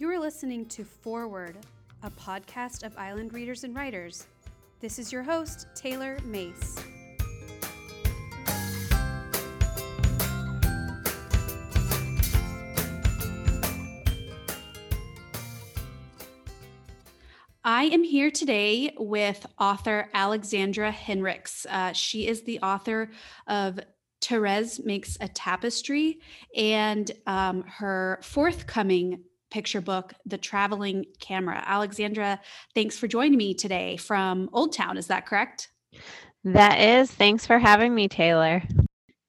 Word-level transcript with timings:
You 0.00 0.08
are 0.08 0.18
listening 0.18 0.64
to 0.68 0.82
Forward, 0.82 1.58
a 2.02 2.10
podcast 2.10 2.84
of 2.84 2.96
Island 2.96 3.34
readers 3.34 3.64
and 3.64 3.76
writers. 3.76 4.26
This 4.80 4.98
is 4.98 5.12
your 5.12 5.22
host, 5.22 5.66
Taylor 5.74 6.16
Mace. 6.24 6.74
I 17.62 17.84
am 17.84 18.02
here 18.02 18.30
today 18.30 18.94
with 18.96 19.44
author 19.58 20.08
Alexandra 20.14 20.90
Hinrichs. 20.90 21.66
Uh, 21.68 21.92
she 21.92 22.26
is 22.26 22.40
the 22.44 22.58
author 22.60 23.10
of 23.46 23.78
Therese 24.22 24.82
Makes 24.82 25.18
a 25.20 25.28
Tapestry 25.28 26.20
and 26.56 27.10
um, 27.26 27.64
her 27.64 28.18
forthcoming 28.22 29.24
picture 29.50 29.80
book, 29.80 30.14
The 30.26 30.38
Traveling 30.38 31.06
Camera. 31.20 31.62
Alexandra, 31.66 32.40
thanks 32.74 32.96
for 32.98 33.08
joining 33.08 33.36
me 33.36 33.54
today 33.54 33.96
from 33.96 34.48
Old 34.52 34.72
Town. 34.72 34.96
Is 34.96 35.08
that 35.08 35.26
correct? 35.26 35.70
That 36.44 36.80
is. 36.80 37.10
Thanks 37.10 37.46
for 37.46 37.58
having 37.58 37.94
me, 37.94 38.08
Taylor. 38.08 38.62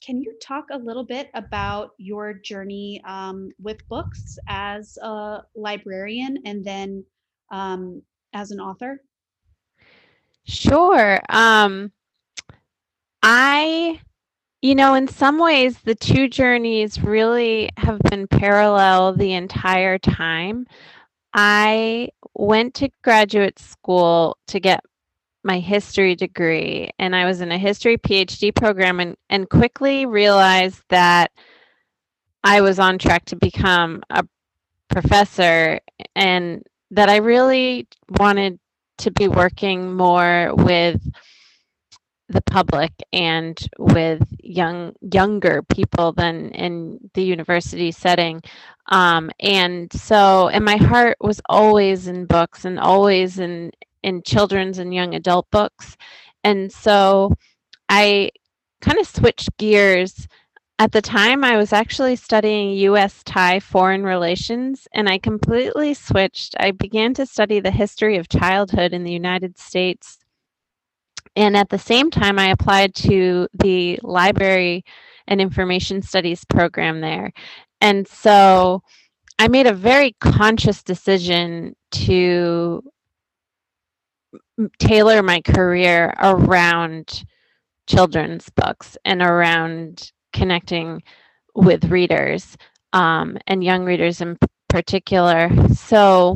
Can 0.03 0.19
you 0.19 0.33
talk 0.41 0.65
a 0.71 0.77
little 0.77 1.03
bit 1.03 1.29
about 1.33 1.91
your 1.97 2.33
journey 2.33 3.01
um, 3.05 3.51
with 3.59 3.87
books 3.87 4.37
as 4.47 4.97
a 4.97 5.41
librarian 5.55 6.37
and 6.45 6.63
then 6.65 7.05
um, 7.51 8.01
as 8.33 8.51
an 8.51 8.59
author? 8.59 9.01
Sure. 10.45 11.19
Um, 11.29 11.91
I, 13.21 13.99
you 14.61 14.75
know, 14.75 14.93
in 14.93 15.07
some 15.07 15.39
ways, 15.39 15.79
the 15.79 15.95
two 15.95 16.27
journeys 16.27 17.01
really 17.01 17.69
have 17.77 17.99
been 17.99 18.27
parallel 18.27 19.13
the 19.13 19.33
entire 19.33 19.97
time. 19.97 20.67
I 21.33 22.09
went 22.35 22.75
to 22.75 22.89
graduate 23.03 23.57
school 23.57 24.37
to 24.47 24.59
get 24.59 24.81
my 25.43 25.57
history 25.59 26.15
degree, 26.15 26.91
and 26.99 27.15
I 27.15 27.25
was 27.25 27.41
in 27.41 27.51
a 27.51 27.57
history 27.57 27.97
PhD 27.97 28.53
program 28.53 28.99
and, 28.99 29.17
and 29.29 29.49
quickly 29.49 30.05
realized 30.05 30.83
that 30.89 31.31
I 32.43 32.61
was 32.61 32.77
on 32.77 32.99
track 32.99 33.25
to 33.25 33.35
become 33.35 34.03
a 34.11 34.23
professor 34.89 35.79
and 36.15 36.63
that 36.91 37.09
I 37.09 37.17
really 37.17 37.87
wanted 38.19 38.59
to 38.99 39.09
be 39.11 39.27
working 39.27 39.95
more 39.95 40.53
with 40.53 41.01
the 42.31 42.41
public 42.41 42.91
and 43.13 43.69
with 43.77 44.23
young 44.43 44.93
younger 45.01 45.61
people 45.63 46.11
than 46.11 46.49
in 46.51 46.99
the 47.13 47.23
university 47.23 47.91
setting 47.91 48.41
um, 48.87 49.29
and 49.39 49.91
so 49.93 50.47
and 50.49 50.65
my 50.65 50.77
heart 50.77 51.17
was 51.21 51.41
always 51.49 52.07
in 52.07 52.25
books 52.25 52.65
and 52.65 52.79
always 52.79 53.39
in 53.39 53.71
in 54.03 54.21
children's 54.23 54.79
and 54.79 54.93
young 54.93 55.13
adult 55.13 55.49
books 55.51 55.97
and 56.43 56.71
so 56.71 57.33
i 57.89 58.29
kind 58.81 58.99
of 58.99 59.07
switched 59.07 59.55
gears 59.57 60.27
at 60.81 60.93
the 60.93 61.01
time, 61.03 61.43
I 61.43 61.57
was 61.57 61.73
actually 61.73 62.15
studying 62.15 62.71
US 62.71 63.21
Thai 63.23 63.59
foreign 63.59 64.03
relations, 64.03 64.87
and 64.91 65.07
I 65.07 65.19
completely 65.19 65.93
switched. 65.93 66.55
I 66.59 66.71
began 66.71 67.13
to 67.13 67.27
study 67.27 67.59
the 67.59 67.69
history 67.69 68.17
of 68.17 68.29
childhood 68.29 68.91
in 68.91 69.03
the 69.03 69.11
United 69.11 69.59
States. 69.59 70.17
And 71.35 71.55
at 71.55 71.69
the 71.69 71.79
same 71.79 72.11
time, 72.11 72.37
I 72.37 72.49
applied 72.49 72.93
to 72.95 73.47
the 73.53 73.99
library 74.03 74.83
and 75.27 75.39
information 75.39 76.01
studies 76.01 76.43
program 76.45 77.01
there. 77.01 77.31
And 77.79 78.07
so 78.07 78.83
I 79.39 79.47
made 79.47 79.65
a 79.65 79.73
very 79.73 80.15
conscious 80.19 80.83
decision 80.83 81.75
to 81.91 82.83
tailor 84.79 85.23
my 85.23 85.41
career 85.41 86.13
around 86.19 87.23
children's 87.87 88.49
books 88.49 88.97
and 89.05 89.21
around 89.21 90.11
connecting 90.33 91.01
with 91.55 91.85
readers 91.85 92.57
um, 92.93 93.37
and 93.47 93.63
young 93.63 93.83
readers 93.83 94.21
in 94.21 94.37
particular. 94.69 95.49
So, 95.73 96.35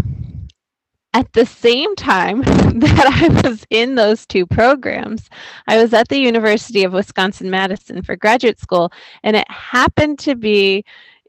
at 1.15 1.31
the 1.31 1.45
same 1.45 1.95
time 1.95 2.41
that 2.43 3.07
I 3.07 3.49
was 3.49 3.65
in 3.69 3.95
those 3.95 4.25
two 4.25 4.45
programs, 4.45 5.29
I 5.65 5.81
was 5.81 5.93
at 5.93 6.09
the 6.09 6.19
University 6.19 6.83
of 6.83 6.91
Wisconsin 6.91 7.49
Madison 7.49 8.01
for 8.01 8.17
graduate 8.17 8.59
school, 8.59 8.91
and 9.23 9.37
it 9.37 9.49
happened 9.49 10.19
to 10.19 10.35
be 10.35 10.83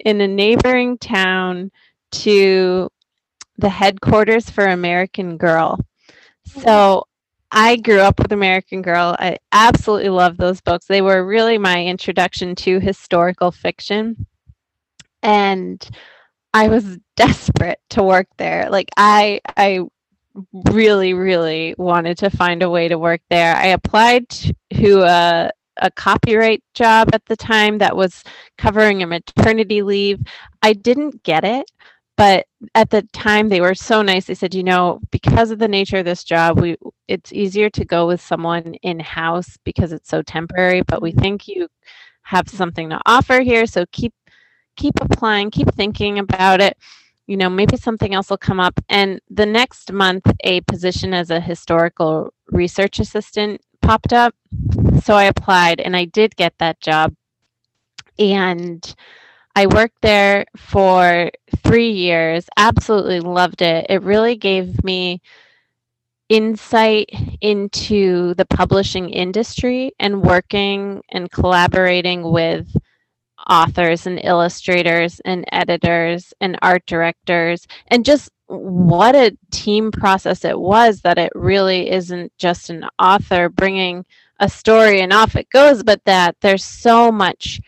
in 0.04 0.20
a 0.20 0.26
neighboring 0.26 0.98
town 0.98 1.70
to 2.10 2.90
the 3.58 3.68
headquarters 3.68 4.50
for 4.50 4.66
American 4.66 5.36
Girl. 5.36 5.78
Hmm. 6.52 6.60
So 6.60 7.04
I 7.52 7.76
grew 7.76 8.00
up 8.00 8.18
with 8.18 8.32
American 8.32 8.82
Girl. 8.82 9.14
I 9.20 9.38
absolutely 9.52 10.08
love 10.08 10.36
those 10.36 10.60
books. 10.60 10.86
They 10.86 11.00
were 11.00 11.24
really 11.24 11.58
my 11.58 11.84
introduction 11.84 12.56
to 12.56 12.80
historical 12.80 13.52
fiction. 13.52 14.26
And 15.22 15.88
I 16.56 16.68
was 16.68 16.98
desperate 17.16 17.80
to 17.90 18.02
work 18.02 18.28
there. 18.38 18.70
Like 18.70 18.88
I 18.96 19.42
I 19.58 19.80
really 20.70 21.12
really 21.12 21.74
wanted 21.76 22.16
to 22.18 22.30
find 22.30 22.62
a 22.62 22.70
way 22.70 22.88
to 22.88 22.98
work 22.98 23.20
there. 23.28 23.54
I 23.54 23.66
applied 23.66 24.30
to 24.30 25.02
a 25.02 25.50
a 25.78 25.90
copyright 25.90 26.64
job 26.72 27.10
at 27.12 27.26
the 27.26 27.36
time 27.36 27.76
that 27.78 27.94
was 27.94 28.24
covering 28.56 29.02
a 29.02 29.06
maternity 29.06 29.82
leave. 29.82 30.20
I 30.62 30.72
didn't 30.72 31.22
get 31.24 31.44
it, 31.44 31.70
but 32.16 32.46
at 32.74 32.88
the 32.88 33.02
time 33.12 33.50
they 33.50 33.60
were 33.60 33.74
so 33.74 34.00
nice 34.00 34.24
they 34.26 34.34
said 34.34 34.54
you 34.54 34.64
know 34.64 35.00
because 35.10 35.50
of 35.50 35.58
the 35.58 35.68
nature 35.68 35.98
of 35.98 36.06
this 36.06 36.24
job 36.24 36.58
we 36.58 36.76
it's 37.08 37.32
easier 37.34 37.68
to 37.70 37.84
go 37.84 38.06
with 38.06 38.20
someone 38.20 38.74
in 38.82 38.98
house 39.00 39.58
because 39.64 39.92
it's 39.92 40.08
so 40.08 40.22
temporary 40.22 40.82
but 40.82 41.02
we 41.02 41.12
think 41.12 41.46
you 41.48 41.68
have 42.22 42.48
something 42.48 42.88
to 42.90 43.00
offer 43.06 43.40
here 43.40 43.66
so 43.66 43.84
keep 43.92 44.14
keep 44.76 44.94
applying 45.00 45.50
keep 45.50 45.72
thinking 45.74 46.18
about 46.18 46.60
it. 46.60 46.76
You 47.26 47.36
know 47.36 47.50
maybe 47.50 47.76
something 47.76 48.14
else 48.14 48.30
will 48.30 48.38
come 48.38 48.60
up. 48.60 48.78
And 48.88 49.20
the 49.30 49.46
next 49.46 49.92
month 49.92 50.30
a 50.44 50.60
position 50.62 51.14
as 51.14 51.30
a 51.30 51.40
historical 51.40 52.32
research 52.50 53.00
assistant 53.00 53.60
popped 53.82 54.12
up. 54.12 54.34
So 55.02 55.14
i 55.14 55.24
applied 55.24 55.80
and 55.80 55.96
i 55.96 56.04
did 56.04 56.36
get 56.36 56.54
that 56.58 56.80
job. 56.80 57.14
And 58.18 58.94
I 59.56 59.66
worked 59.66 60.02
there 60.02 60.44
for 60.54 61.30
three 61.64 61.90
years, 61.90 62.46
absolutely 62.58 63.20
loved 63.20 63.62
it. 63.62 63.86
It 63.88 64.02
really 64.02 64.36
gave 64.36 64.84
me 64.84 65.22
insight 66.28 67.10
into 67.40 68.34
the 68.34 68.44
publishing 68.44 69.08
industry 69.08 69.92
and 69.98 70.22
working 70.22 71.02
and 71.10 71.30
collaborating 71.30 72.22
with 72.30 72.68
authors 73.48 74.06
and 74.06 74.20
illustrators 74.22 75.20
and 75.24 75.44
editors 75.52 76.34
and 76.40 76.58
art 76.62 76.84
directors 76.86 77.66
and 77.88 78.04
just 78.04 78.30
what 78.48 79.14
a 79.16 79.36
team 79.50 79.90
process 79.90 80.44
it 80.44 80.58
was 80.58 81.00
that 81.00 81.18
it 81.18 81.32
really 81.34 81.90
isn't 81.90 82.32
just 82.38 82.70
an 82.70 82.86
author 82.98 83.48
bringing 83.48 84.04
a 84.40 84.48
story 84.48 85.00
and 85.00 85.12
off 85.12 85.36
it 85.36 85.48
goes 85.50 85.82
but 85.82 86.00
that 86.04 86.36
there's 86.40 86.64
so 86.64 87.10
much 87.10 87.60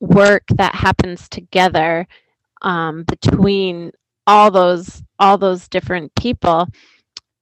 work 0.00 0.42
that 0.56 0.74
happens 0.74 1.28
together 1.28 2.06
um, 2.62 3.04
between 3.04 3.92
all 4.26 4.50
those 4.50 5.02
all 5.18 5.38
those 5.38 5.68
different 5.68 6.14
people. 6.14 6.68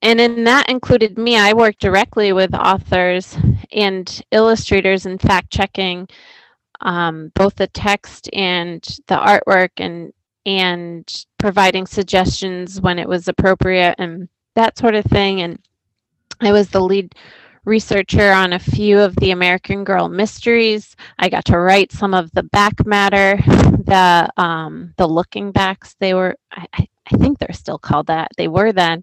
And 0.03 0.21
in 0.21 0.45
that 0.45 0.71
included 0.71 1.19
me. 1.19 1.37
I 1.37 1.53
worked 1.53 1.81
directly 1.81 2.33
with 2.33 2.55
authors 2.55 3.37
and 3.73 4.23
illustrators 4.31 5.07
and 5.07 5.21
fact 5.21 5.51
checking 5.51 6.09
um, 6.81 7.33
both 7.35 7.57
the 7.57 7.67
text 7.69 8.29
and 8.33 8.83
the 9.07 9.17
artwork 9.17 9.71
and 9.79 10.13
and 10.47 11.27
providing 11.39 11.87
suggestions 11.87 12.81
when 12.81 12.99
it 12.99 13.09
was 13.09 13.29
appropriate 13.29 13.95
and 13.99 14.29
that 14.55 14.79
sort 14.79 14.95
of 14.95 15.05
thing 15.05 15.43
and 15.43 15.59
i 16.41 16.51
was 16.51 16.71
the 16.71 16.81
lead 16.81 17.15
researcher 17.65 18.33
on 18.33 18.53
a 18.53 18.59
few 18.59 18.99
of 18.99 19.15
the 19.17 19.31
American 19.31 19.85
Girl 19.85 20.09
mysteries. 20.09 20.97
I 21.19 21.29
got 21.29 21.45
to 21.47 21.59
write 21.59 21.93
some 21.93 22.15
of 22.15 22.31
the 22.33 22.43
back 22.43 22.87
matter, 22.87 23.37
the 23.47 24.31
um, 24.37 24.95
the 24.97 25.07
looking 25.07 25.53
backs. 25.53 25.95
They 25.99 26.15
were, 26.15 26.37
I, 26.53 26.67
I 26.75 27.17
think 27.17 27.39
they're 27.39 27.53
still 27.53 27.79
called 27.79 28.07
that. 28.07 28.29
They 28.37 28.49
were 28.49 28.73
then, 28.73 29.03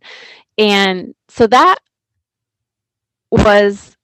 and 0.57 1.13
so 1.27 1.47
that 1.47 1.77
was 3.31 3.95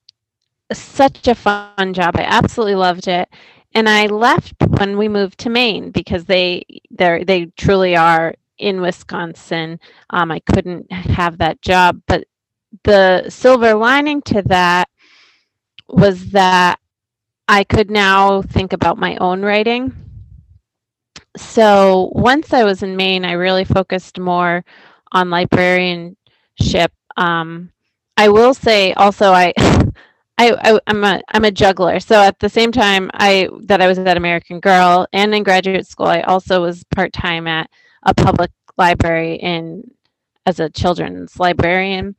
such 0.72 1.28
a 1.28 1.36
fun 1.36 1.94
job. 1.94 2.16
I 2.16 2.24
absolutely 2.24 2.76
loved 2.76 3.08
it. 3.08 3.30
And 3.74 3.90
I 3.90 4.08
left 4.08 4.54
when 4.68 4.98
we 4.98 5.08
moved 5.10 5.40
to 5.40 5.50
Maine 5.50 5.92
because 5.92 6.26
they 6.26 6.64
they 6.92 7.24
they 7.24 7.46
truly 7.58 7.96
are 7.96 8.36
in 8.58 8.82
Wisconsin. 8.82 9.80
Um, 10.10 10.32
I 10.32 10.40
couldn't 10.40 10.92
have 10.92 11.40
that 11.40 11.62
job, 11.62 12.02
but 12.08 12.26
the 12.84 13.30
silver 13.30 13.74
lining 13.76 14.22
to 14.24 14.42
that 14.44 14.90
was 15.88 16.32
that 16.32 16.80
I 17.48 17.64
could 17.64 17.90
now 17.92 18.42
think 18.42 18.74
about 18.74 18.98
my 18.98 19.18
own 19.18 19.42
writing. 19.44 19.94
so 21.38 22.12
once 22.14 22.54
I 22.54 22.64
was 22.64 22.84
in 22.84 22.96
Maine, 22.96 23.26
I 23.26 23.34
really 23.34 23.66
focused 23.66 24.20
more 24.20 24.64
on 25.12 25.30
librarianship. 25.30 26.92
Um, 27.18 27.72
I 28.18 28.30
will 28.30 28.54
say 28.54 28.94
also 28.94 29.32
I, 29.32 29.54
I, 30.44 30.74
I 30.74 30.80
am 30.88 31.04
a 31.04 31.22
I'm 31.30 31.46
a 31.46 31.52
juggler. 31.52 32.00
So 32.00 32.16
at 32.22 32.40
the 32.40 32.50
same 32.50 32.72
time 32.72 33.10
I 33.14 33.50
that 33.64 33.82
I 33.82 33.88
was 33.88 33.98
at 34.00 34.18
American 34.18 34.60
Girl 34.60 35.08
and 35.14 35.34
in 35.34 35.44
graduate 35.44 35.88
school, 35.88 36.08
I 36.08 36.22
also 36.22 36.62
was 36.62 36.84
part 36.96 37.14
time 37.14 37.48
at 37.48 37.70
a 38.04 38.14
public 38.14 38.52
library 38.78 39.36
in 39.36 39.90
as 40.46 40.60
a 40.60 40.70
children's 40.70 41.40
librarian 41.40 42.16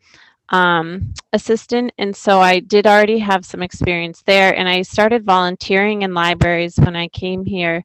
um, 0.49 1.13
assistant. 1.33 1.93
And 1.99 2.17
so 2.17 2.41
I 2.41 2.61
did 2.61 2.87
already 2.87 3.19
have 3.19 3.45
some 3.45 3.63
experience 3.63 4.23
there. 4.23 4.57
And 4.57 4.69
I 4.69 4.83
started 4.83 5.25
volunteering 5.25 6.03
in 6.03 6.15
libraries 6.15 6.77
when 6.77 6.97
I 6.97 7.09
came 7.09 7.45
here. 7.45 7.85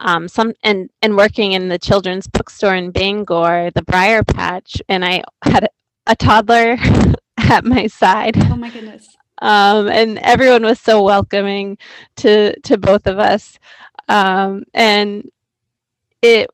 Um, 0.00 0.28
some 0.28 0.54
and 0.62 0.88
and 1.02 1.16
working 1.16 1.52
in 1.52 1.68
the 1.68 1.78
children's 1.78 2.28
bookstore 2.28 2.76
in 2.76 2.92
Bangor, 2.92 3.72
the 3.74 3.82
Briar 3.82 4.22
Patch, 4.22 4.80
and 4.88 5.04
I 5.04 5.24
had 5.42 5.68
a 6.06 6.14
toddler 6.14 6.76
at 7.36 7.64
my 7.64 7.88
side. 7.88 8.36
Oh 8.36 8.54
my 8.54 8.70
goodness! 8.70 9.16
Um, 9.40 9.88
and 9.88 10.18
everyone 10.18 10.64
was 10.64 10.80
so 10.80 11.02
welcoming 11.02 11.78
to 12.16 12.58
to 12.60 12.78
both 12.78 13.06
of 13.06 13.18
us, 13.18 13.58
um, 14.08 14.64
and 14.74 15.30
it 16.22 16.50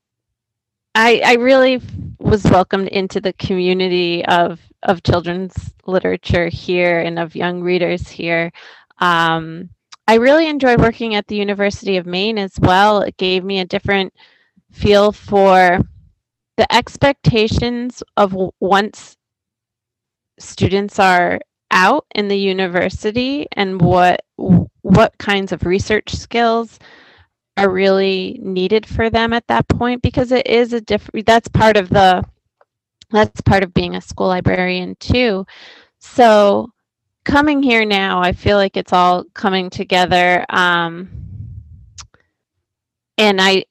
I, 0.95 1.21
I 1.25 1.35
really 1.35 1.81
was 2.21 2.45
welcomed 2.45 2.89
into 2.89 3.21
the 3.21 3.33
community 3.35 4.25
of 4.27 4.61
of 4.85 5.03
children's 5.03 5.73
literature 5.87 6.49
here 6.49 7.01
and 7.01 7.19
of 7.19 7.35
young 7.35 7.63
readers 7.63 8.09
here. 8.09 8.53
Um, 8.99 9.71
I 10.07 10.17
really 10.17 10.47
enjoyed 10.47 10.81
working 10.81 11.15
at 11.15 11.27
the 11.27 11.37
University 11.37 11.97
of 11.97 12.07
Maine 12.07 12.39
as 12.39 12.61
well. 12.61 13.01
It 13.01 13.17
gave 13.17 13.43
me 13.45 13.61
a 13.61 13.65
different 13.65 14.13
feel 14.71 15.11
for 15.13 15.81
the 16.57 16.73
expectations 16.73 18.03
of 18.17 18.37
once 18.61 19.17
students 20.39 20.99
are 20.99 21.41
out 21.75 22.07
in 22.15 22.29
the 22.29 22.39
university 22.39 23.47
and 23.53 23.83
what 23.83 24.25
what 24.83 25.19
kinds 25.19 25.53
of 25.53 25.67
research 25.67 26.15
skills 26.15 26.79
are 27.59 27.71
really 27.71 28.41
needed 28.43 28.87
for 28.87 29.11
them 29.11 29.35
at 29.35 29.47
that 29.49 29.69
point 29.69 30.03
because 30.03 30.33
it 30.33 30.47
is 30.47 30.73
a 30.73 30.81
different 30.81 31.27
that's 31.27 31.49
part 31.49 31.77
of 31.77 31.91
the 31.91 32.25
that's 33.11 33.43
part 33.43 33.63
of 33.65 33.75
being 33.75 33.97
a 33.97 34.01
school 34.01 34.29
librarian 34.29 34.97
too. 35.01 35.47
So 36.01 36.73
coming 37.25 37.63
here 37.63 37.85
now 37.85 38.21
i 38.21 38.33
feel 38.33 38.57
like 38.59 38.77
it's 38.77 38.93
all 38.93 39.25
coming 39.35 39.71
together 39.71 40.45
um, 40.51 41.09
and 43.19 43.41
i 43.41 43.65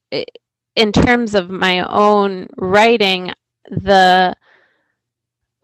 in 0.75 0.91
terms 0.91 1.35
of 1.35 1.49
my 1.49 1.81
own 1.81 2.47
writing 2.57 3.31
the 3.69 4.35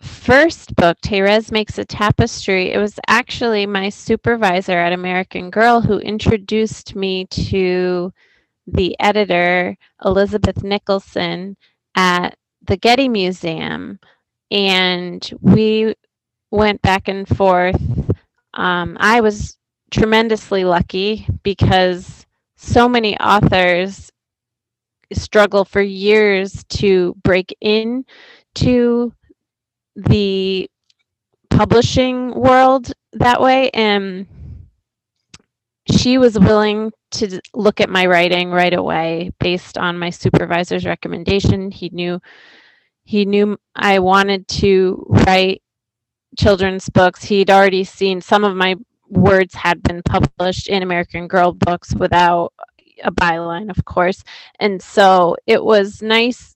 first 0.02 0.76
book, 0.76 0.98
Therese 1.04 1.52
Makes 1.52 1.78
a 1.78 1.86
Tapestry, 1.86 2.72
it 2.72 2.78
was 2.78 3.00
actually 3.08 3.66
my 3.66 3.90
supervisor 3.90 4.78
at 4.78 4.94
American 4.94 5.50
Girl 5.50 5.82
who 5.82 6.00
introduced 6.00 6.96
me 6.96 7.26
to 7.26 8.12
the 8.68 8.96
editor, 9.00 9.78
Elizabeth 10.04 10.64
Nicholson, 10.64 11.58
at 11.96 12.38
the 12.68 12.78
Getty 12.78 13.10
Museum. 13.10 14.00
And 14.52 15.30
we 15.42 15.96
went 16.52 16.82
back 16.82 17.08
and 17.08 17.28
forth. 17.28 17.82
Um, 18.54 18.98
I 19.00 19.22
was 19.22 19.58
tremendously 19.92 20.64
lucky 20.64 21.28
because 21.44 22.26
so 22.58 22.90
many 22.90 23.18
authors 23.20 24.12
struggle 25.14 25.66
for 25.66 25.82
years 25.82 26.64
to 26.70 27.16
break 27.24 27.56
in 27.62 28.06
to 28.56 29.14
the 30.08 30.70
publishing 31.50 32.34
world 32.34 32.92
that 33.14 33.42
way 33.42 33.70
and 33.72 34.28
she 35.92 36.18
was 36.18 36.38
willing 36.38 36.92
to 37.12 37.42
look 37.54 37.82
at 37.82 37.90
my 37.90 38.06
writing 38.06 38.52
right 38.52 38.74
away 38.74 39.32
based 39.40 39.78
on 39.78 39.98
my 39.98 40.10
supervisor's 40.10 40.86
recommendation. 40.86 41.72
He 41.72 41.90
knew 41.90 42.20
he 43.04 43.26
knew 43.26 43.58
i 43.76 43.98
wanted 43.98 44.48
to 44.48 45.06
write 45.10 45.64
children's 46.38 46.90
books. 46.90 47.24
He'd 47.24 47.50
already 47.50 47.84
seen 47.84 48.22
some 48.22 48.44
of 48.44 48.56
my 48.56 48.76
words 49.10 49.56
had 49.56 49.82
been 49.82 50.04
published 50.04 50.70
in 50.70 50.84
american 50.84 51.28
girl 51.28 51.52
books 51.52 51.96
without 51.96 52.54
a 53.04 53.12
byline 53.12 53.72
of 53.72 53.84
course. 53.86 54.24
And 54.60 54.82
so 54.82 55.36
it 55.48 55.64
was 55.64 56.02
nice 56.04 56.56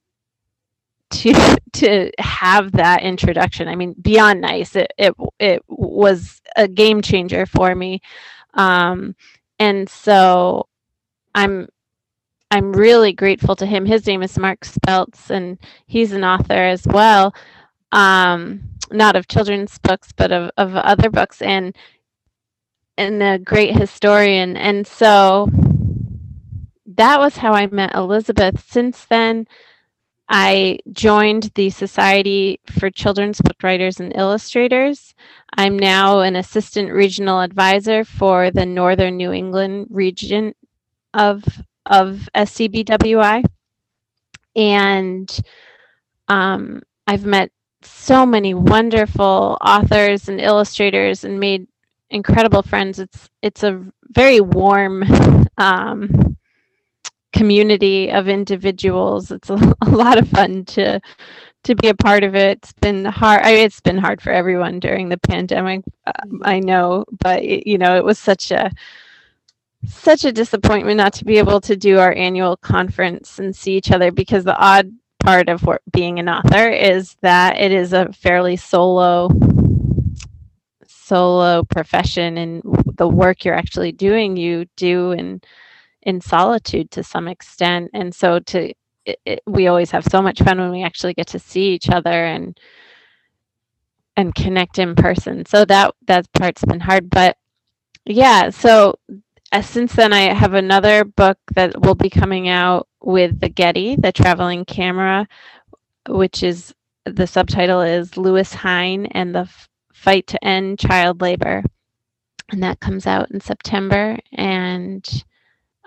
to 1.13 1.57
to 1.74 2.12
have 2.19 2.71
that 2.74 3.04
introduction. 3.04 3.68
I 3.68 3.75
mean, 3.75 3.95
beyond 4.01 4.42
nice, 4.42 4.75
it 4.75 4.94
it 4.98 5.13
it 5.39 5.63
was 5.68 6.42
a 6.56 6.68
game 6.68 7.01
changer 7.01 7.45
for 7.45 7.74
me, 7.75 8.01
um, 8.56 9.15
and 9.60 9.88
so 9.89 10.68
I'm 11.36 11.68
I'm 12.51 12.74
really 12.74 13.13
grateful 13.13 13.56
to 13.57 13.65
him. 13.65 13.86
His 13.86 14.06
name 14.06 14.24
is 14.24 14.38
Mark 14.38 14.62
Speltz, 14.62 15.30
and 15.30 15.57
he's 15.88 16.12
an 16.12 16.24
author 16.24 16.54
as 16.54 16.86
well, 16.86 17.33
um, 17.92 18.63
not 18.92 19.15
of 19.15 19.27
children's 19.27 19.77
books, 19.80 20.12
but 20.15 20.31
of 20.31 20.51
of 20.57 20.75
other 20.75 21.10
books, 21.10 21.42
and 21.42 21.75
and 22.98 23.24
a 23.24 23.39
great 23.39 23.75
historian. 23.75 24.56
And 24.57 24.86
so 24.86 25.50
that 26.86 27.19
was 27.19 27.38
how 27.38 27.54
I 27.54 27.68
met 27.68 27.95
Elizabeth. 27.95 28.63
Since 28.68 29.06
then. 29.06 29.48
I 30.30 30.80
joined 30.92 31.52
the 31.56 31.70
Society 31.70 32.60
for 32.80 32.90
Children's 32.90 33.42
Book 33.42 33.62
Writers 33.62 34.00
and 34.00 34.16
Illustrators. 34.16 35.14
I'm 35.58 35.78
now 35.78 36.22
an 36.22 36.36
assistant 36.36 36.92
regional 36.92 37.42
advisor 37.42 38.04
for 38.04 38.50
the 38.52 38.66
Northern 38.66 39.18
New 39.18 39.31
England 39.31 39.88
region 39.90 40.56
of, 41.14 41.44
of 41.86 42.30
SCBWI. 42.36 43.44
And 44.56 45.40
um, 46.28 46.81
I've 47.08 47.25
met 47.25 47.52
so 47.81 48.25
many 48.25 48.54
wonderful 48.54 49.58
authors 49.62 50.30
and 50.30 50.40
illustrators 50.40 51.24
and 51.24 51.39
made 51.39 51.68
incredible 52.10 52.62
friends. 52.62 53.00
It's 53.00 53.30
it's 53.42 53.63
a 53.63 53.84
very 54.10 54.39
warm 54.39 55.03
um, 55.58 56.33
community 57.34 58.10
of 58.12 58.30
individuals. 58.30 59.32
It's 59.32 59.50
a, 59.50 59.75
a, 59.82 59.90
lot 59.90 60.18
of 60.18 60.30
fun 60.30 60.66
to 60.66 61.02
to 61.63 61.75
be 61.75 61.88
a 61.90 61.96
part 61.96 62.24
of 62.24 62.36
it. 62.36 62.60
It's 62.60 62.74
been 62.74 63.06
hard. 63.06 63.42
I 63.44 63.52
it's 63.52 63.82
been 63.82 63.98
hard 63.98 64.22
for 64.22 64.32
everyone 64.32 64.80
during 64.80 65.10
the 65.10 65.18
pandemic. 65.18 65.82
Um, 66.06 66.42
I 66.44 66.60
know, 66.60 67.06
but 67.20 67.44
it, 67.44 67.68
you 67.68 67.78
know, 67.78 67.98
it 67.98 68.04
was 68.04 68.20
such 68.20 68.52
a 68.52 68.72
such 69.86 70.24
a 70.24 70.32
disappointment 70.32 70.98
not 70.98 71.13
to 71.13 71.25
be 71.25 71.38
able 71.38 71.60
to 71.62 71.75
do 71.75 72.00
our 72.00 72.13
annual 72.13 72.56
conference 72.56 73.40
and 73.40 73.56
see 73.56 73.75
each 73.75 73.92
other 73.92 74.12
because 74.12 74.46
the 74.46 74.58
odd 74.58 74.90
part 75.20 75.50
of 75.50 75.68
being 75.92 76.20
an 76.20 76.30
author 76.30 76.70
is 76.70 77.16
that 77.22 77.58
it 77.58 77.72
is 77.72 77.94
a 77.94 78.12
fairly 78.13 78.56
solo 78.56 79.30
solo 80.88 81.63
profession 81.63 82.38
and 82.38 82.62
the 82.98 83.08
work 83.08 83.44
you're 83.44 83.54
actually 83.54 83.92
doing 83.92 84.38
you 84.38 84.66
do 84.78 85.12
and 85.12 85.46
in 86.05 86.22
solitude 86.22 86.91
to 86.91 87.03
some 87.03 87.27
extent. 87.27 87.91
And 87.93 88.15
so 88.15 88.39
to 88.39 88.74
it, 89.05 89.19
it, 89.25 89.41
we 89.48 89.67
always 89.67 89.91
have 89.91 90.05
so 90.05 90.22
much 90.22 90.41
fun 90.41 90.60
when 90.60 90.72
we 90.72 90.83
actually 90.83 91.13
get 91.13 91.27
to 91.27 91.39
see 91.39 91.74
each 91.74 91.89
other 91.89 92.25
and 92.25 92.57
and 94.17 94.36
connect 94.36 94.79
in 94.79 94.95
person. 94.95 95.45
So 95.45 95.65
that 95.65 95.93
that 96.07 96.31
part's 96.33 96.65
been 96.65 96.81
hard 96.81 97.10
but 97.10 97.38
yeah 98.05 98.51
so 98.51 98.95
uh, 99.53 99.62
since 99.62 99.93
then 99.95 100.13
i 100.13 100.33
have 100.33 100.55
another 100.55 101.05
book 101.05 101.39
that 101.55 101.81
will 101.81 101.95
be 101.95 102.10
coming 102.12 102.50
out 102.50 102.88
with 103.01 103.39
the 103.39 103.50
getty 103.50 103.95
the 103.98 104.12
traveling 104.12 104.65
camera 104.65 105.27
which 106.10 106.43
is 106.43 106.74
the 107.05 107.27
subtitle 107.27 107.81
is 107.81 108.17
lewis 108.17 108.53
hine 108.53 109.07
and 109.07 109.36
the 109.36 109.41
F- 109.41 109.69
fight 109.93 110.27
to 110.27 110.43
end 110.45 110.79
child 110.79 111.22
labor. 111.22 111.63
And 112.51 112.63
that 112.63 112.79
comes 112.81 113.07
out 113.07 113.31
in 113.31 113.41
september 113.41 114.19
and 114.33 115.25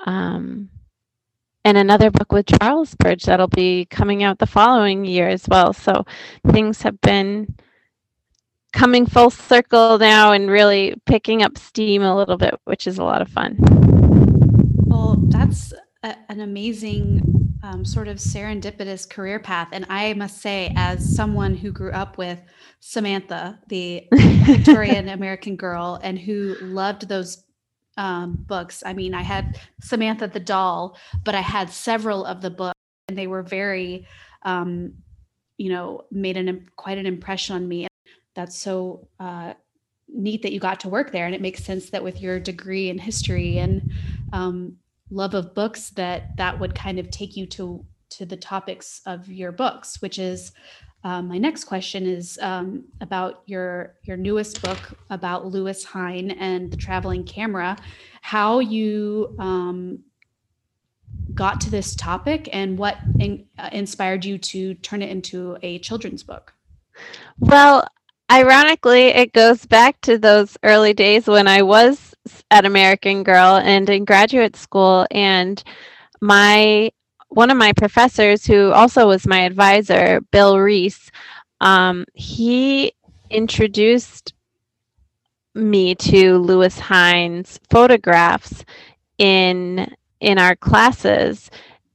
um, 0.05 0.69
and 1.65 1.77
another 1.77 2.11
book 2.11 2.31
with 2.31 2.47
Charlesbridge 2.47 3.25
that'll 3.25 3.49
be 3.49 3.87
coming 3.87 4.23
out 4.23 4.39
the 4.39 4.47
following 4.47 5.05
year 5.05 5.29
as 5.29 5.49
well. 5.49 5.73
So 5.73 6.05
things 6.53 6.83
have 6.83 7.01
been 7.01 7.57
coming 8.73 9.07
full 9.07 9.31
circle 9.31 9.99
now 9.99 10.33
and 10.33 10.49
really 10.51 10.95
picking 11.07 11.43
up 11.43 11.59
steam 11.59 12.03
a 12.03 12.15
little 12.17 12.37
bit, 12.37 12.55
which 12.67 12.87
is 12.87 12.99
a 12.99 13.05
lot 13.05 13.21
of 13.21 13.29
fun. 13.29 13.57
Well, 14.87 15.17
that's 15.29 15.73
a, 16.05 16.15
an 16.29 16.41
amazing 16.41 17.59
um, 17.63 17.85
sort 17.85 18.07
of 18.07 18.19
serendipitous 18.19 19.09
career 19.09 19.41
path. 19.41 19.69
And 19.73 19.87
I 19.89 20.15
must 20.15 20.41
say, 20.41 20.73
as 20.77 21.17
someone 21.17 21.57
who 21.57 21.73
grew 21.73 21.91
up 21.91 22.17
with 22.17 22.39
Samantha, 22.81 23.59
the 23.69 24.07
Victorian 24.13 25.09
American 25.09 25.57
girl, 25.57 25.99
and 26.03 26.19
who 26.19 26.57
loved 26.61 27.09
those 27.09 27.43
um, 27.97 28.45
books. 28.47 28.83
I 28.85 28.93
mean, 28.93 29.15
I 29.15 29.23
had 29.23 29.61
Samantha 29.81 30.27
the 30.27 30.41
doll, 30.41 30.97
but 31.25 31.35
I 31.35 31.41
had 31.41 31.71
several 31.71 32.25
of 32.25 32.41
the 32.43 32.51
books, 32.51 32.79
and 33.09 33.17
they 33.17 33.27
were 33.27 33.43
very, 33.43 34.07
um, 34.43 34.95
you 35.57 35.71
know, 35.71 36.05
made 36.11 36.37
an 36.37 36.69
quite 36.77 36.99
an 36.99 37.07
impression 37.07 37.57
on 37.57 37.67
me. 37.69 37.85
And 37.85 37.91
That's 38.35 38.59
so 38.59 39.09
uh, 39.19 39.55
neat 40.09 40.43
that 40.43 40.53
you 40.53 40.61
got 40.61 40.81
to 40.81 40.89
work 40.89 41.13
there, 41.13 41.27
and 41.27 41.35
it 41.35 41.41
makes 41.41 41.65
sense 41.65 41.91
that 41.91 42.05
with 42.05 42.21
your 42.21 42.39
degree 42.39 42.91
in 42.91 42.99
history 42.99 43.59
and 43.59 43.91
um, 44.33 44.77
love 45.11 45.35
of 45.35 45.55
books, 45.55 45.91
that 45.91 46.37
that 46.37 46.59
would 46.61 46.75
kind 46.75 46.99
of 46.99 47.11
take 47.11 47.37
you 47.37 47.47
to 47.47 47.85
to 48.09 48.25
the 48.25 48.37
topics 48.37 49.01
of 49.07 49.29
your 49.29 49.53
books, 49.53 50.01
which 50.01 50.19
is 50.19 50.53
um, 51.05 51.29
my 51.29 51.39
next 51.39 51.65
question 51.65 52.07
is 52.07 52.39
um, 52.43 52.85
about 53.01 53.43
your 53.47 53.95
your 54.03 54.17
newest 54.17 54.61
book 54.63 54.79
about 55.11 55.47
Lewis 55.47 55.85
Hine 55.85 56.33
and 56.33 56.71
the 56.71 56.77
traveling 56.77 57.25
camera. 57.25 57.77
How 58.23 58.59
you 58.59 59.37
um, 59.39 60.01
got 61.33 61.61
to 61.61 61.71
this 61.71 61.95
topic 61.95 62.49
and 62.53 62.77
what 62.79 62.97
in, 63.21 63.47
uh, 63.59 63.69
inspired 63.73 64.25
you 64.25 64.39
to 64.39 64.75
turn 64.75 65.03
it 65.03 65.11
into 65.11 65.57
a 65.63 65.79
children's 65.79 66.23
book? 66.23 66.53
Well, 67.39 67.87
ironically, 68.33 69.09
it 69.09 69.33
goes 69.33 69.65
back 69.67 70.01
to 70.03 70.19
those 70.19 70.57
early 70.63 70.95
days 70.95 71.27
when 71.27 71.47
I 71.47 71.63
was 71.63 72.15
at 72.51 72.65
American 72.65 73.23
Girl 73.23 73.57
and 73.57 73.89
in 73.89 74.05
graduate 74.05 74.57
school, 74.57 75.07
and 75.11 75.63
my 76.21 76.91
one 77.29 77.51
of 77.51 77.57
my 77.57 77.73
professors, 77.73 78.47
who 78.47 78.73
also 78.73 79.07
was 79.07 79.27
my 79.27 79.41
advisor, 79.41 80.21
Bill 80.31 80.59
Reese, 80.59 81.11
um, 81.61 82.05
he 82.15 82.93
introduced 83.31 84.35
me 85.55 85.95
to 85.95 86.39
Lewis 86.39 86.79
Hine's 86.79 87.59
photographs 87.71 88.65
in 89.19 89.95
in 90.21 90.39
our 90.39 90.57
classes, 90.57 91.51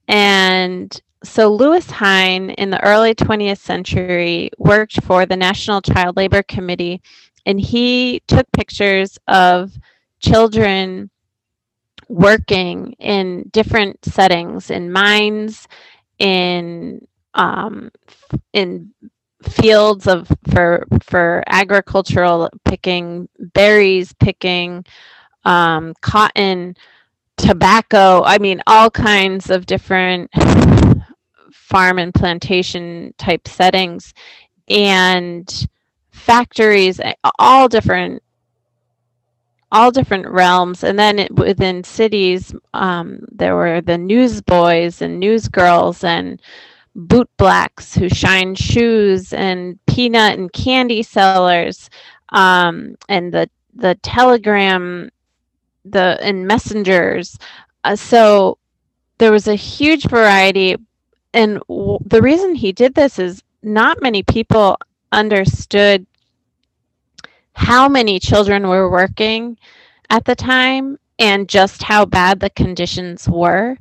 and 0.07 1.01
so 1.23 1.49
Lewis 1.53 1.89
Hine 1.89 2.51
in 2.51 2.71
the 2.71 2.83
early 2.83 3.13
20th 3.13 3.59
century 3.59 4.49
worked 4.57 5.03
for 5.03 5.25
the 5.25 5.37
National 5.37 5.81
Child 5.81 6.17
Labor 6.17 6.43
Committee, 6.43 7.01
and 7.45 7.59
he 7.59 8.21
took 8.27 8.51
pictures 8.51 9.17
of 9.27 9.73
children 10.19 11.09
working 12.11 12.93
in 12.99 13.49
different 13.53 14.03
settings 14.05 14.69
in 14.71 14.91
mines 14.91 15.67
in 16.19 17.07
um, 17.35 17.91
in 18.53 18.91
fields 19.43 20.07
of 20.07 20.29
for 20.51 20.85
for 21.03 21.43
agricultural 21.47 22.49
picking 22.65 23.29
berries 23.53 24.13
picking 24.19 24.85
um, 25.45 25.93
cotton 26.01 26.75
tobacco 27.37 28.23
i 28.25 28.37
mean 28.39 28.61
all 28.67 28.91
kinds 28.91 29.49
of 29.49 29.65
different 29.65 30.29
farm 31.53 31.99
and 31.99 32.13
plantation 32.13 33.13
type 33.17 33.47
settings 33.47 34.13
and 34.69 35.67
factories 36.11 36.99
all 37.39 37.67
different 37.69 38.21
all 39.71 39.91
different 39.91 40.27
realms. 40.27 40.83
And 40.83 40.99
then 40.99 41.19
it, 41.19 41.35
within 41.35 41.83
cities, 41.83 42.53
um, 42.73 43.25
there 43.31 43.55
were 43.55 43.81
the 43.81 43.97
newsboys 43.97 45.01
and 45.01 45.21
newsgirls 45.21 46.03
and 46.03 46.41
boot 46.95 47.29
blacks 47.37 47.95
who 47.95 48.09
shine 48.09 48.55
shoes 48.55 49.33
and 49.33 49.79
peanut 49.87 50.37
and 50.37 50.51
candy 50.51 51.03
sellers 51.03 51.89
um, 52.29 52.95
and 53.07 53.33
the 53.33 53.49
the 53.73 53.95
telegram 54.03 55.09
the 55.85 56.17
and 56.21 56.45
messengers 56.45 57.37
uh, 57.85 57.95
so 57.95 58.57
there 59.19 59.31
was 59.31 59.47
a 59.47 59.55
huge 59.55 60.05
variety 60.07 60.75
and 61.33 61.59
w- 61.69 61.97
the 62.05 62.21
reason 62.21 62.53
he 62.53 62.71
did 62.73 62.93
this 62.93 63.17
is 63.19 63.41
not 63.63 64.01
many 64.01 64.21
people 64.23 64.77
understood 65.13 66.05
how 67.61 67.87
many 67.87 68.19
children 68.19 68.67
were 68.67 68.89
working 68.89 69.55
at 70.09 70.25
the 70.25 70.35
time 70.35 70.97
and 71.19 71.47
just 71.47 71.83
how 71.83 72.03
bad 72.03 72.39
the 72.39 72.49
conditions 72.49 73.29
were. 73.29 73.77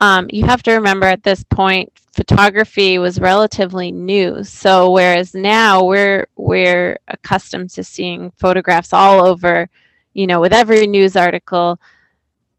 Um, 0.00 0.28
you 0.30 0.46
have 0.46 0.62
to 0.62 0.72
remember 0.72 1.06
at 1.06 1.22
this 1.22 1.44
point, 1.44 1.92
photography 2.10 2.96
was 2.98 3.20
relatively 3.20 3.92
new. 3.92 4.42
So 4.44 4.90
whereas 4.92 5.34
now 5.34 5.84
we're 5.84 6.26
we're 6.36 6.98
accustomed 7.08 7.68
to 7.70 7.84
seeing 7.84 8.30
photographs 8.30 8.94
all 8.94 9.22
over, 9.22 9.68
you 10.14 10.26
know, 10.26 10.40
with 10.40 10.54
every 10.54 10.86
news 10.86 11.14
article. 11.14 11.78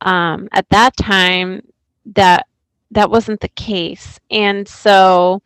Um, 0.01 0.49
at 0.51 0.69
that 0.69 0.95
time, 0.95 1.63
that 2.13 2.45
that 2.91 3.09
wasn't 3.09 3.41
the 3.41 3.49
case, 3.49 4.19
and 4.29 4.67
so 4.67 5.41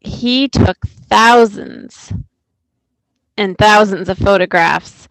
he 0.00 0.48
took 0.48 0.78
thousands 1.10 2.12
and 3.38 3.58
thousands 3.58 4.08
of 4.08 4.18
photographs 4.18 5.08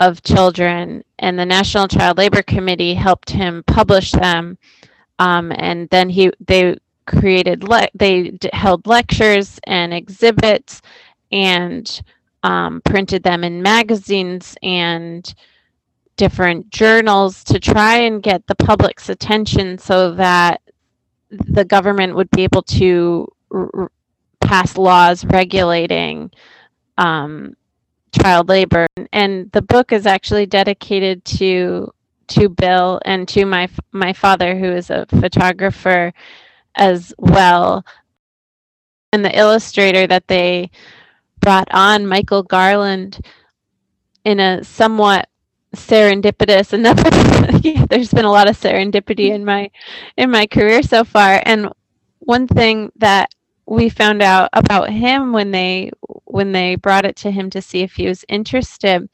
of 0.00 0.22
children, 0.22 1.04
and 1.18 1.38
the 1.38 1.46
National 1.46 1.88
Child 1.88 2.18
Labor 2.18 2.42
Committee 2.42 2.94
helped 2.94 3.30
him 3.30 3.64
publish 3.66 4.12
them. 4.12 4.58
Um, 5.18 5.52
and 5.56 5.88
then 5.90 6.10
he 6.10 6.32
they 6.46 6.76
created 7.06 7.64
le- 7.64 7.88
they 7.94 8.30
d- 8.30 8.50
held 8.52 8.86
lectures 8.86 9.60
and 9.66 9.94
exhibits 9.94 10.82
and 11.32 12.02
um, 12.42 12.82
printed 12.84 13.22
them 13.22 13.44
in 13.44 13.62
magazines 13.62 14.56
and 14.62 15.34
different 16.16 16.70
journals 16.70 17.44
to 17.44 17.60
try 17.60 17.98
and 17.98 18.22
get 18.22 18.46
the 18.46 18.56
public's 18.56 19.08
attention 19.10 19.78
so 19.78 20.14
that 20.14 20.62
the 21.30 21.64
government 21.64 22.14
would 22.16 22.30
be 22.30 22.44
able 22.44 22.62
to 22.62 23.28
r- 23.52 23.92
pass 24.40 24.76
laws 24.78 25.24
regulating 25.26 26.30
um, 26.98 27.54
child 28.22 28.48
labor. 28.48 28.86
And 29.12 29.50
the 29.52 29.62
book 29.62 29.92
is 29.92 30.06
actually 30.06 30.46
dedicated 30.46 31.24
to 31.26 31.92
to 32.28 32.48
Bill 32.48 33.00
and 33.04 33.28
to 33.28 33.44
my 33.44 33.68
my 33.92 34.12
father 34.12 34.58
who 34.58 34.66
is 34.66 34.90
a 34.90 35.06
photographer 35.06 36.12
as 36.74 37.14
well. 37.18 37.84
And 39.12 39.24
the 39.24 39.36
illustrator 39.38 40.06
that 40.06 40.28
they 40.28 40.70
brought 41.40 41.68
on 41.72 42.06
Michael 42.06 42.42
Garland 42.42 43.20
in 44.24 44.40
a 44.40 44.64
somewhat 44.64 45.28
serendipitous 45.74 46.72
enough 46.72 46.96
there's 47.88 48.12
been 48.12 48.24
a 48.24 48.30
lot 48.30 48.48
of 48.48 48.58
serendipity 48.58 49.30
in 49.30 49.44
my 49.44 49.70
in 50.16 50.30
my 50.30 50.46
career 50.46 50.82
so 50.82 51.04
far. 51.04 51.42
And 51.44 51.70
one 52.18 52.48
thing 52.48 52.90
that 52.96 53.30
we 53.66 53.88
found 53.88 54.22
out 54.22 54.48
about 54.52 54.90
him 54.90 55.32
when 55.32 55.50
they 55.50 55.90
when 56.36 56.52
they 56.52 56.74
brought 56.76 57.06
it 57.06 57.16
to 57.16 57.30
him 57.30 57.48
to 57.48 57.62
see 57.62 57.80
if 57.80 57.94
he 57.94 58.06
was 58.06 58.22
interested 58.28 59.08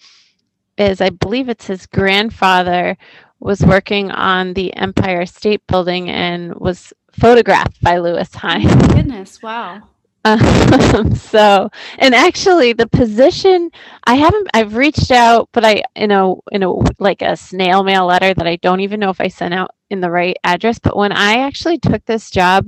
is 0.77 1.01
I 1.01 1.11
believe 1.11 1.49
it's 1.49 1.69
his 1.69 1.87
grandfather 1.87 2.97
was 3.39 3.61
working 3.63 4.11
on 4.11 4.55
the 4.55 4.75
Empire 4.77 5.25
State 5.27 5.65
Building 5.69 6.11
and 6.11 6.53
was 6.57 6.93
photographed 7.13 7.81
by 7.81 7.99
Lewis 7.99 8.35
Hine. 8.35 8.67
Oh, 8.67 8.89
goodness, 8.89 9.41
wow. 9.41 9.83
Um, 10.25 11.17
so, 11.17 11.69
and 11.99 12.15
actually, 12.15 12.73
the 12.73 12.87
position 12.87 13.71
I 14.05 14.15
haven't, 14.15 14.49
I've 14.55 14.77
reached 14.77 15.11
out, 15.11 15.49
but 15.53 15.65
I, 15.65 15.83
you 15.97 16.07
know, 16.07 16.43
in 16.53 16.63
a 16.63 16.73
like 17.01 17.23
a 17.23 17.37
snail 17.37 17.83
mail 17.83 18.07
letter 18.07 18.33
that 18.33 18.47
I 18.47 18.55
don't 18.57 18.79
even 18.81 19.01
know 19.01 19.11
if 19.11 19.21
I 19.21 19.27
sent 19.27 19.53
out 19.53 19.73
in 19.91 20.01
the 20.01 20.13
right 20.13 20.37
address. 20.45 20.79
But 20.79 20.97
when 20.97 21.11
I 21.11 21.39
actually 21.41 21.79
took 21.79 22.05
this 22.05 22.31
job 22.31 22.67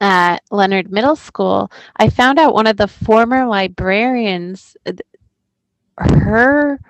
at 0.00 0.42
Leonard 0.50 0.90
Middle 0.90 1.16
School, 1.16 1.70
I 1.96 2.10
found 2.10 2.38
out 2.38 2.54
one 2.54 2.66
of 2.66 2.76
the 2.76 2.88
former 2.88 3.46
librarians, 3.46 4.76
her, 5.98 6.80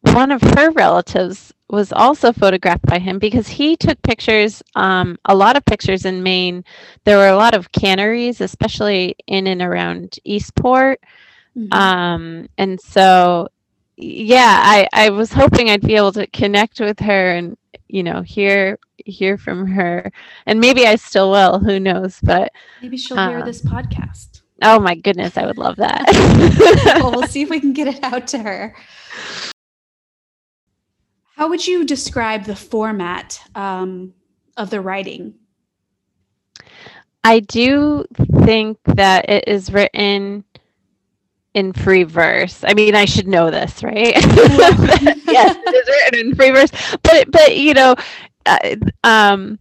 one 0.00 0.30
of 0.30 0.42
her 0.42 0.70
relatives 0.70 1.52
was 1.68 1.92
also 1.92 2.32
photographed 2.32 2.86
by 2.86 2.98
him 2.98 3.18
because 3.18 3.48
he 3.48 3.76
took 3.76 4.00
pictures, 4.02 4.62
um, 4.76 5.18
a 5.24 5.34
lot 5.34 5.56
of 5.56 5.64
pictures 5.64 6.04
in 6.04 6.22
Maine. 6.22 6.64
There 7.04 7.16
were 7.16 7.28
a 7.28 7.36
lot 7.36 7.54
of 7.54 7.72
canneries, 7.72 8.40
especially 8.40 9.16
in 9.26 9.46
and 9.46 9.62
around 9.62 10.18
Eastport. 10.24 11.00
Mm-hmm. 11.56 11.72
Um, 11.72 12.48
and 12.58 12.80
so, 12.80 13.48
yeah, 13.96 14.60
I, 14.62 14.88
I 14.92 15.10
was 15.10 15.32
hoping 15.32 15.70
I'd 15.70 15.80
be 15.80 15.96
able 15.96 16.12
to 16.12 16.26
connect 16.28 16.80
with 16.80 16.98
her 17.00 17.30
and, 17.30 17.56
you 17.88 18.02
know, 18.02 18.22
hear 18.22 18.78
hear 19.06 19.36
from 19.36 19.66
her. 19.66 20.10
And 20.46 20.60
maybe 20.60 20.86
i 20.86 20.96
still 20.96 21.30
will 21.30 21.58
who 21.58 21.78
knows 21.78 22.18
but 22.22 22.52
maybe 22.80 22.96
she'll 22.96 23.18
uh, 23.18 23.28
hear 23.28 23.44
this 23.44 23.60
podcast. 23.60 24.42
oh 24.62 24.78
my 24.78 24.94
goodness 24.94 25.36
i 25.36 25.44
would 25.44 25.58
love 25.58 25.76
that. 25.76 26.04
Well 27.00 27.12
we'll 27.12 27.26
see 27.28 27.42
if 27.42 27.50
we 27.50 27.60
can 27.60 27.72
get 27.72 27.88
it 27.88 28.02
out 28.02 28.26
to 28.28 28.38
her. 28.38 28.74
How 31.36 31.48
would 31.48 31.66
you 31.66 31.84
describe 31.84 32.44
the 32.44 32.54
format 32.54 33.40
um, 33.56 34.14
of 34.56 34.70
the 34.70 34.80
writing? 34.80 35.34
I 37.24 37.40
do 37.40 38.04
think 38.44 38.78
that 38.84 39.28
it 39.28 39.48
is 39.48 39.72
written 39.72 40.44
in 41.54 41.72
free 41.72 42.02
verse. 42.02 42.64
I 42.66 42.74
mean, 42.74 42.94
I 42.94 43.04
should 43.04 43.28
know 43.28 43.50
this, 43.50 43.82
right? 43.82 44.14
yes, 44.14 45.56
it 45.56 45.74
is 45.74 45.88
written 45.88 46.28
in 46.28 46.34
free 46.34 46.50
verse. 46.50 46.70
But 47.02 47.30
but 47.30 47.56
you 47.56 47.74
know, 47.74 47.94
uh, 48.44 48.76
um, 49.04 49.58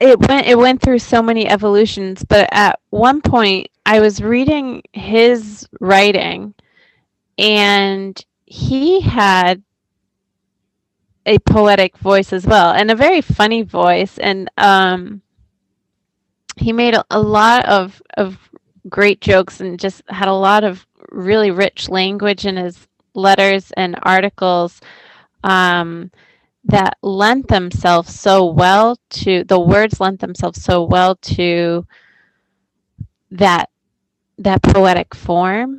it 0.00 0.18
went 0.18 0.46
it 0.46 0.58
went 0.58 0.82
through 0.82 0.98
so 0.98 1.22
many 1.22 1.48
evolutions. 1.48 2.24
But 2.28 2.48
at 2.52 2.80
one 2.90 3.20
point, 3.22 3.68
I 3.86 4.00
was 4.00 4.20
reading 4.20 4.82
his 4.92 5.66
writing, 5.80 6.54
and 7.38 8.20
he 8.46 9.00
had 9.00 9.62
a 11.24 11.38
poetic 11.40 11.96
voice 11.98 12.32
as 12.32 12.46
well, 12.46 12.72
and 12.72 12.90
a 12.90 12.96
very 12.96 13.20
funny 13.20 13.62
voice, 13.62 14.18
and 14.18 14.50
um, 14.56 15.22
he 16.56 16.72
made 16.72 16.94
a, 16.94 17.04
a 17.10 17.20
lot 17.20 17.64
of 17.66 18.02
of 18.16 18.47
great 18.88 19.20
jokes 19.20 19.60
and 19.60 19.78
just 19.78 20.02
had 20.08 20.28
a 20.28 20.32
lot 20.32 20.64
of 20.64 20.86
really 21.10 21.50
rich 21.50 21.88
language 21.88 22.46
in 22.46 22.56
his 22.56 22.86
letters 23.14 23.72
and 23.76 23.98
articles 24.02 24.80
um, 25.44 26.10
that 26.64 26.96
lent 27.02 27.48
themselves 27.48 28.18
so 28.18 28.44
well 28.44 28.96
to 29.10 29.44
the 29.44 29.58
words 29.58 30.00
lent 30.00 30.20
themselves 30.20 30.62
so 30.62 30.84
well 30.84 31.16
to 31.16 31.86
that 33.30 33.70
that 34.38 34.62
poetic 34.62 35.14
form. 35.14 35.78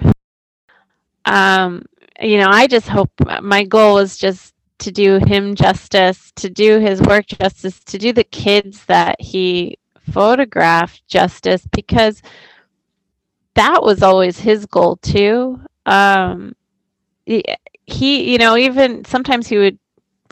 Um, 1.26 1.86
you 2.22 2.38
know 2.38 2.48
i 2.50 2.68
just 2.68 2.88
hope 2.88 3.12
my 3.42 3.64
goal 3.64 3.96
was 3.96 4.18
just 4.18 4.54
to 4.80 4.92
do 4.92 5.20
him 5.26 5.56
justice 5.56 6.32
to 6.36 6.50
do 6.50 6.80
his 6.80 7.02
work 7.02 7.26
justice 7.28 7.84
to 7.84 7.98
do 7.98 8.14
the 8.14 8.24
kids 8.24 8.86
that 8.86 9.20
he 9.20 9.78
photographed 10.12 11.06
justice 11.08 11.66
because 11.72 12.22
that 13.60 13.84
was 13.84 14.02
always 14.02 14.40
his 14.40 14.66
goal 14.66 14.96
too. 14.96 15.60
Um, 15.86 16.56
he, 17.26 18.32
you 18.32 18.38
know, 18.38 18.56
even 18.56 19.04
sometimes 19.04 19.48
he 19.48 19.58
would 19.58 19.78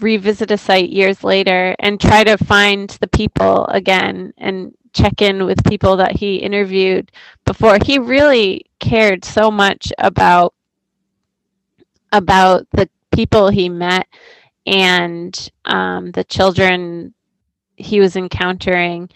revisit 0.01 0.49
a 0.49 0.57
site 0.57 0.89
years 0.89 1.25
later 1.25 1.75
and 1.79 1.99
try 1.99 2.23
to 2.23 2.37
find 2.37 2.89
the 3.01 3.07
people 3.09 3.65
again 3.65 4.33
and 4.37 4.73
check 4.93 5.21
in 5.21 5.45
with 5.45 5.61
people 5.65 5.97
that 5.97 6.13
he 6.15 6.37
interviewed 6.37 7.11
before. 7.45 7.77
He 7.83 7.99
really 7.99 8.65
cared 8.79 9.25
so 9.25 9.51
much 9.51 9.91
about 9.97 10.53
about 12.13 12.65
the 12.71 12.89
people 13.11 13.49
he 13.49 13.67
met 13.67 14.07
and 14.65 15.51
um, 15.65 16.11
the 16.11 16.23
children 16.23 17.13
he 17.75 17.99
was 17.99 18.15
encountering. 18.15 19.09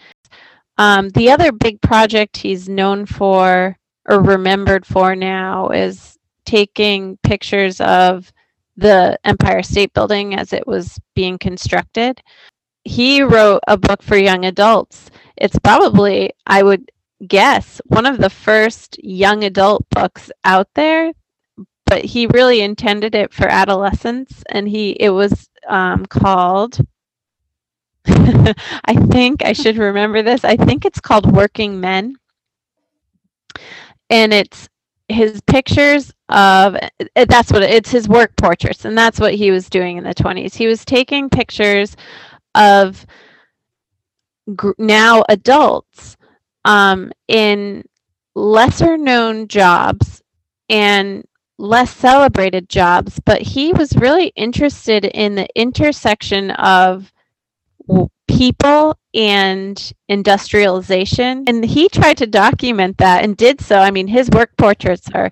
Um, 0.76 1.08
the 1.10 1.30
other 1.30 1.50
big 1.50 1.80
project 1.80 2.36
he's 2.36 2.68
known 2.68 3.06
for 3.06 3.78
or 4.08 4.22
remembered 4.22 4.86
for 4.86 5.14
now 5.14 5.68
is 5.68 6.18
taking 6.44 7.16
pictures 7.22 7.80
of 7.80 8.32
the 8.76 9.18
Empire 9.24 9.62
State 9.62 9.92
Building 9.92 10.34
as 10.34 10.52
it 10.52 10.66
was 10.66 10.98
being 11.14 11.38
constructed. 11.38 12.20
He 12.84 13.22
wrote 13.22 13.60
a 13.68 13.76
book 13.76 14.02
for 14.02 14.16
young 14.16 14.44
adults. 14.44 15.10
It's 15.36 15.58
probably, 15.58 16.32
I 16.46 16.62
would 16.62 16.90
guess, 17.26 17.80
one 17.86 18.06
of 18.06 18.18
the 18.18 18.30
first 18.30 18.98
young 19.02 19.44
adult 19.44 19.86
books 19.90 20.30
out 20.44 20.68
there, 20.74 21.12
but 21.86 22.04
he 22.04 22.26
really 22.28 22.60
intended 22.60 23.14
it 23.14 23.32
for 23.32 23.46
adolescents 23.46 24.42
and 24.50 24.68
he 24.68 24.90
it 24.92 25.10
was 25.10 25.48
um, 25.68 26.06
called 26.06 26.78
I 28.06 28.94
think 29.10 29.44
I 29.44 29.52
should 29.52 29.76
remember 29.76 30.22
this. 30.22 30.44
I 30.44 30.56
think 30.56 30.84
it's 30.84 31.00
called 31.00 31.30
Working 31.30 31.80
Men 31.80 32.16
and 34.12 34.32
it's 34.32 34.68
his 35.08 35.40
pictures 35.42 36.12
of 36.28 36.76
that's 37.16 37.50
what 37.50 37.62
it's 37.62 37.90
his 37.90 38.08
work 38.08 38.36
portraits. 38.36 38.84
And 38.84 38.96
that's 38.96 39.18
what 39.18 39.34
he 39.34 39.50
was 39.50 39.68
doing 39.68 39.96
in 39.96 40.04
the 40.04 40.14
20s 40.14 40.54
he 40.54 40.66
was 40.68 40.84
taking 40.84 41.30
pictures 41.30 41.96
of 42.54 43.04
gr- 44.54 44.72
now 44.78 45.24
adults 45.28 46.16
um, 46.64 47.10
in 47.26 47.84
lesser 48.34 48.96
known 48.96 49.48
jobs 49.48 50.22
and 50.68 51.24
less 51.58 51.90
celebrated 51.94 52.68
jobs. 52.68 53.18
But 53.24 53.42
he 53.42 53.72
was 53.72 53.96
really 53.96 54.28
interested 54.36 55.06
in 55.06 55.34
the 55.34 55.48
intersection 55.56 56.50
of 56.52 57.12
people 58.38 58.98
and 59.14 59.92
industrialization. 60.08 61.44
And 61.46 61.64
he 61.64 61.88
tried 61.88 62.18
to 62.18 62.26
document 62.26 62.98
that 62.98 63.24
and 63.24 63.36
did 63.36 63.60
so. 63.60 63.78
I 63.78 63.90
mean 63.90 64.08
his 64.08 64.30
work 64.30 64.56
portraits 64.56 65.08
are 65.14 65.30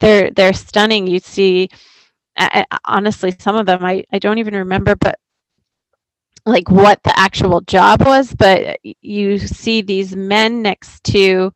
they're 0.00 0.30
they're 0.30 0.52
stunning. 0.52 1.06
You 1.06 1.20
see 1.20 1.70
I, 2.36 2.66
honestly 2.84 3.34
some 3.38 3.56
of 3.56 3.66
them 3.66 3.84
I, 3.84 4.04
I 4.12 4.18
don't 4.18 4.38
even 4.38 4.54
remember 4.54 4.96
but 4.96 5.18
like 6.46 6.70
what 6.70 7.02
the 7.02 7.18
actual 7.18 7.60
job 7.62 8.02
was 8.04 8.34
but 8.34 8.78
you 8.82 9.38
see 9.38 9.82
these 9.82 10.16
men 10.16 10.62
next 10.62 11.04
to 11.04 11.52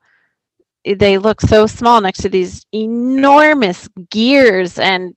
they 0.84 1.16
look 1.16 1.40
so 1.40 1.66
small 1.66 2.00
next 2.00 2.22
to 2.22 2.28
these 2.28 2.66
enormous 2.72 3.88
gears 4.10 4.78
and 4.78 5.14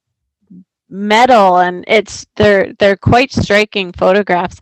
metal 0.90 1.58
and 1.58 1.84
it's 1.88 2.26
they're 2.38 2.74
they're 2.80 2.96
quite 2.96 3.32
striking 3.34 3.92
photographs 3.92 4.60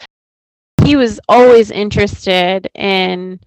he 0.84 0.96
was 0.96 1.20
always 1.28 1.72
interested 1.72 2.70
in 2.76 3.40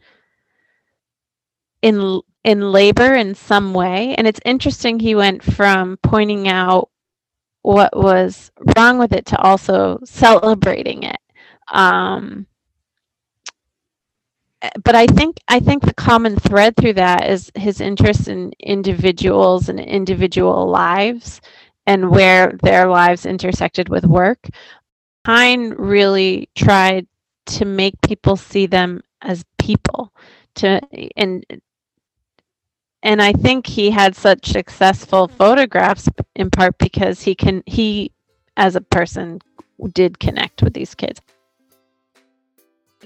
in 1.83 2.21
in 2.45 2.73
labor 2.73 3.15
in 3.15 3.35
some 3.35 3.75
way. 3.75 4.15
And 4.17 4.27
it's 4.27 4.41
interesting 4.45 4.99
he 4.99 5.15
went 5.15 5.43
from 5.43 5.99
pointing 6.03 6.49
out 6.49 6.91
what 7.63 7.97
was 7.97 8.51
wrong 8.77 8.99
with 8.99 9.13
it 9.13 9.27
to 9.27 9.39
also 9.41 9.99
celebrating 10.05 11.03
it. 11.03 11.19
Um, 11.73 12.47
but 14.83 14.97
i 14.97 15.07
think 15.07 15.39
i 15.47 15.61
think 15.61 15.85
the 15.85 15.95
common 15.95 16.35
thread 16.35 16.75
through 16.77 16.93
that 16.93 17.31
is 17.31 17.49
his 17.55 17.81
interest 17.81 18.27
in 18.27 18.53
individuals 18.59 19.69
and 19.69 19.79
individual 19.79 20.67
lives 20.69 21.41
and 21.89 22.11
where 22.11 22.53
their 22.63 22.87
lives 22.87 23.25
intersected 23.25 23.89
with 23.89 24.05
work. 24.05 24.47
Hine 25.27 25.71
really 25.71 26.51
tried 26.55 27.07
to 27.49 27.65
make 27.65 28.01
people 28.03 28.37
see 28.37 28.67
them 28.67 29.03
as 29.23 29.45
people 29.59 30.13
to 30.55 30.81
and 31.17 31.45
and 33.03 33.23
I 33.23 33.33
think 33.33 33.67
he 33.67 33.91
had 33.91 34.17
such 34.17 34.49
successful 34.49 35.29
photographs 35.29 36.09
in 36.35 36.51
part 36.51 36.79
because 36.79 37.23
he 37.23 37.35
can 37.35 37.63
he 37.67 38.13
as 38.57 38.77
a 38.77 38.81
person 38.81 39.41
did 39.93 40.19
connect 40.19 40.63
with 40.63 40.75
these 40.75 40.95
kids. 40.95 41.21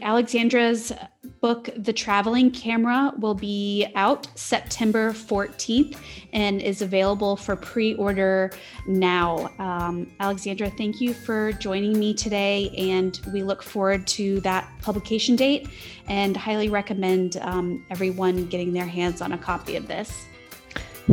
Alexandra's 0.02 0.92
book, 1.40 1.70
The 1.76 1.92
Traveling 1.92 2.50
Camera, 2.50 3.12
will 3.18 3.34
be 3.34 3.86
out 3.94 4.26
September 4.38 5.12
14th 5.12 5.96
and 6.32 6.60
is 6.60 6.82
available 6.82 7.36
for 7.36 7.56
pre 7.56 7.94
order 7.94 8.50
now. 8.86 9.50
Um, 9.58 10.10
Alexandra, 10.20 10.70
thank 10.70 11.00
you 11.00 11.14
for 11.14 11.52
joining 11.52 11.98
me 11.98 12.14
today, 12.14 12.70
and 12.76 13.20
we 13.32 13.42
look 13.42 13.62
forward 13.62 14.06
to 14.08 14.40
that 14.40 14.68
publication 14.82 15.36
date 15.36 15.68
and 16.08 16.36
highly 16.36 16.68
recommend 16.68 17.36
um, 17.38 17.84
everyone 17.90 18.46
getting 18.46 18.72
their 18.72 18.86
hands 18.86 19.20
on 19.20 19.32
a 19.32 19.38
copy 19.38 19.76
of 19.76 19.88
this. 19.88 20.26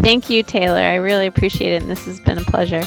Thank 0.01 0.29
you, 0.29 0.43
Taylor. 0.43 0.79
I 0.79 0.95
really 0.95 1.27
appreciate 1.27 1.73
it, 1.73 1.81
and 1.81 1.89
this 1.89 2.05
has 2.05 2.19
been 2.19 2.37
a 2.37 2.43
pleasure. 2.43 2.83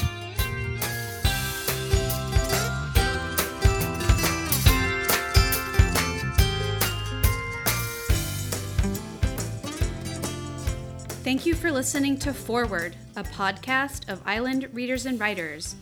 Thank 11.23 11.45
you 11.45 11.55
for 11.55 11.71
listening 11.71 12.17
to 12.17 12.33
Forward, 12.33 12.97
a 13.15 13.23
podcast 13.23 14.09
of 14.09 14.21
Island 14.25 14.67
Readers 14.73 15.05
and 15.05 15.17
Writers. 15.17 15.77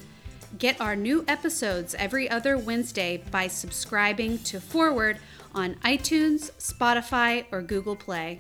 Get 0.60 0.80
our 0.80 0.96
new 0.96 1.26
episodes 1.28 1.96
every 1.96 2.30
other 2.30 2.60
Wednesday 2.60 3.24
by 3.32 3.48
subscribing 3.48 4.38
to 4.44 4.62
Forward 4.62 5.18
on 5.56 5.74
iTunes, 5.84 6.52
Spotify, 6.60 7.46
or 7.52 7.64
Google 7.64 7.96
Play. 7.96 8.38